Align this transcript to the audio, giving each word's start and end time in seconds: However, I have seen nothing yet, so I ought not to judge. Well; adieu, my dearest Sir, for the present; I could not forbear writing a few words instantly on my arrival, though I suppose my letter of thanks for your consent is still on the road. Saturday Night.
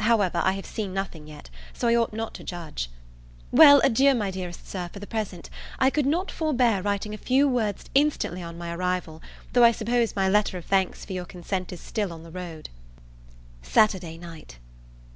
However, 0.00 0.40
I 0.44 0.54
have 0.54 0.66
seen 0.66 0.92
nothing 0.92 1.28
yet, 1.28 1.50
so 1.72 1.86
I 1.86 1.94
ought 1.94 2.12
not 2.12 2.34
to 2.34 2.42
judge. 2.42 2.90
Well; 3.52 3.80
adieu, 3.84 4.12
my 4.12 4.32
dearest 4.32 4.66
Sir, 4.66 4.90
for 4.92 4.98
the 4.98 5.06
present; 5.06 5.50
I 5.78 5.88
could 5.88 6.04
not 6.04 6.32
forbear 6.32 6.82
writing 6.82 7.14
a 7.14 7.16
few 7.16 7.46
words 7.48 7.84
instantly 7.94 8.42
on 8.42 8.58
my 8.58 8.74
arrival, 8.74 9.22
though 9.52 9.62
I 9.62 9.70
suppose 9.70 10.16
my 10.16 10.28
letter 10.28 10.58
of 10.58 10.64
thanks 10.64 11.04
for 11.04 11.12
your 11.12 11.26
consent 11.26 11.72
is 11.72 11.80
still 11.80 12.12
on 12.12 12.24
the 12.24 12.32
road. 12.32 12.70
Saturday 13.62 14.18
Night. 14.18 14.58